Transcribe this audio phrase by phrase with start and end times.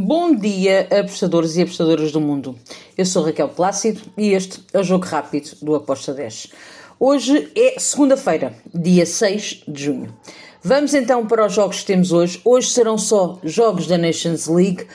[0.00, 2.56] Bom dia, apostadores e apostadoras do mundo.
[2.96, 6.52] Eu sou Raquel Plácido e este é o Jogo Rápido do Aposta 10.
[7.00, 10.16] Hoje é segunda-feira, dia 6 de junho.
[10.62, 12.40] Vamos então para os jogos que temos hoje.
[12.44, 14.86] Hoje serão só jogos da Nations League.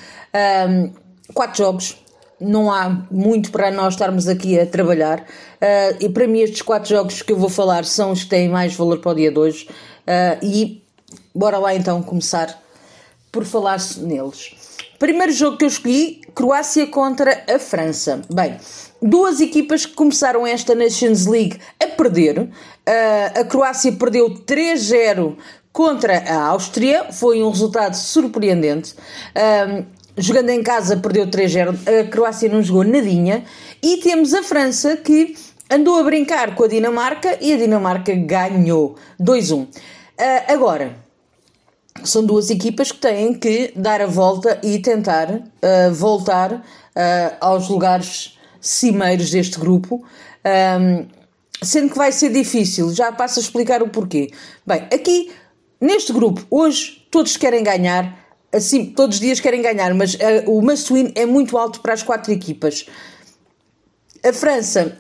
[0.70, 0.94] Um,
[1.34, 1.98] quatro jogos,
[2.40, 5.20] não há muito para nós estarmos aqui a trabalhar.
[5.20, 8.48] Uh, e para mim, estes quatro jogos que eu vou falar são os que têm
[8.48, 9.68] mais valor para o dia de hoje.
[10.08, 10.82] Uh, e
[11.36, 12.58] bora lá então começar
[13.34, 14.73] por falar neles.
[15.04, 18.22] Primeiro jogo que eu escolhi, Croácia contra a França.
[18.34, 18.56] Bem,
[19.02, 22.40] duas equipas que começaram esta Nations League a perder.
[22.40, 25.36] Uh, a Croácia perdeu 3-0
[25.74, 28.94] contra a Áustria, foi um resultado surpreendente.
[28.94, 29.86] Uh,
[30.18, 31.76] jogando em casa, perdeu 3-0.
[31.86, 33.44] A Croácia não jogou nadinha.
[33.82, 35.36] E temos a França que
[35.70, 39.64] andou a brincar com a Dinamarca e a Dinamarca ganhou 2-1.
[39.64, 39.68] Uh,
[40.18, 41.03] ah, agora,
[42.10, 46.62] são duas equipas que têm que dar a volta e tentar uh, voltar uh,
[47.40, 50.04] aos lugares cimeiros deste grupo,
[50.46, 51.06] um,
[51.62, 52.94] sendo que vai ser difícil.
[52.94, 54.32] Já passo a explicar o porquê.
[54.66, 55.32] Bem, aqui
[55.80, 58.18] neste grupo, hoje todos querem ganhar,
[58.52, 62.04] assim, todos os dias querem ganhar, mas uh, o win é muito alto para as
[62.04, 62.86] quatro equipas.
[64.24, 64.98] A França,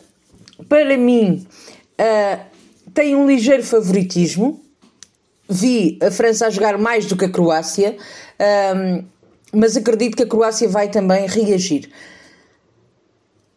[0.67, 1.47] para mim,
[2.93, 4.62] tem um ligeiro favoritismo
[5.53, 7.95] vi a França a jogar mais do que a Croácia,
[8.75, 9.03] um,
[9.53, 11.89] mas acredito que a Croácia vai também reagir.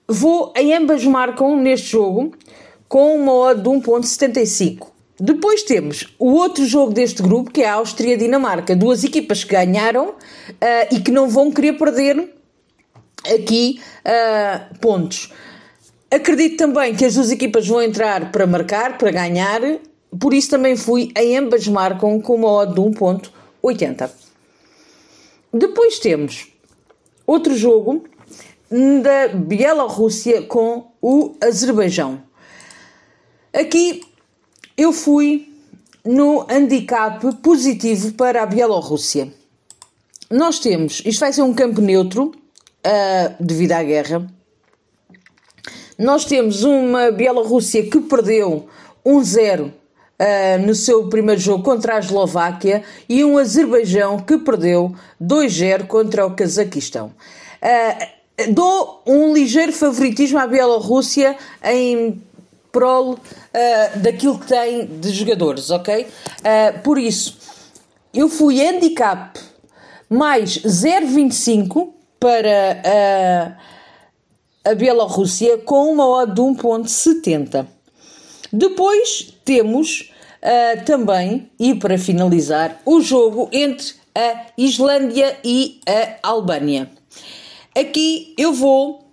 [0.07, 2.33] Vou, em ambas marcam neste jogo
[2.89, 4.89] com uma odd de 1.75.
[5.19, 8.77] Depois temos o outro jogo deste grupo, que é a Áustria-Dinamarca.
[8.77, 10.15] Duas equipas que ganharam uh,
[10.95, 12.35] e que não vão querer perder
[13.35, 15.33] aqui uh, pontos.
[16.11, 19.61] Acredito também que as duas equipas vão entrar para marcar, para ganhar,
[20.19, 24.11] por isso também fui em ambas marcam com uma odd de 1.80.
[25.53, 26.49] Depois temos
[27.27, 28.05] outro jogo
[29.03, 32.23] da Bielorrússia com o Azerbaijão.
[33.53, 34.03] Aqui
[34.77, 35.53] eu fui
[36.05, 39.33] no handicap positivo para a Bielorrússia.
[40.31, 44.27] Nós temos, isto vai ser um campo neutro uh, devido à guerra.
[45.99, 48.69] Nós temos uma Bielorrússia que perdeu
[49.05, 49.73] 1-0
[50.19, 56.27] Uh, no seu primeiro jogo contra a Eslováquia e um Azerbaijão que perdeu 2-0 contra
[56.27, 57.13] o Cazaquistão.
[57.63, 62.23] Uh, dou um ligeiro favoritismo à Bielorrússia em
[62.73, 66.07] prol uh, daquilo que tem de jogadores, ok?
[66.83, 67.37] por isso,
[68.15, 69.39] eu fui handicap
[70.09, 73.59] mais 0,25 para
[74.65, 77.76] a Bielorrússia com uma odd de 1,70.
[78.53, 80.13] Depois temos
[80.43, 86.91] uh, também, e para finalizar, o jogo entre a Islândia e a Albânia.
[87.75, 89.07] Aqui eu vou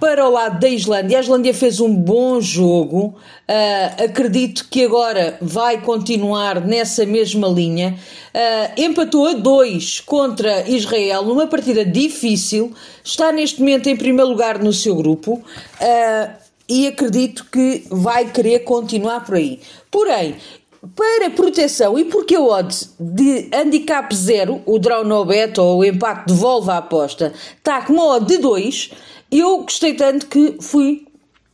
[0.00, 1.18] para o lado da Islândia.
[1.18, 3.14] A Islândia fez um bom jogo.
[3.48, 7.96] Uh, acredito que agora vai continuar nessa mesma linha.
[8.34, 12.72] Uh, empatou a 2 contra Israel numa partida difícil.
[13.04, 15.34] Está neste momento em primeiro lugar no seu grupo.
[15.34, 19.60] Uh, e acredito que vai querer continuar por aí.
[19.90, 20.36] Porém,
[20.94, 25.84] para proteção e porque o odds de handicap 0, o draw no bet ou o
[25.84, 28.90] empate devolve a aposta, está com uma odd de 2,
[29.30, 31.06] eu gostei tanto que fui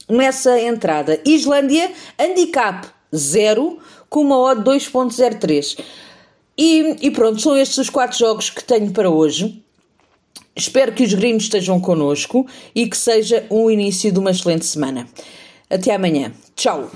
[0.08, 1.20] nessa entrada.
[1.24, 5.78] Islândia, handicap 0, com uma odd 2.03.
[6.56, 9.62] E, e pronto, são estes os quatro jogos que tenho para hoje.
[10.54, 15.08] Espero que os gringos estejam connosco e que seja um início de uma excelente semana.
[15.70, 16.32] Até amanhã.
[16.54, 16.90] Tchau!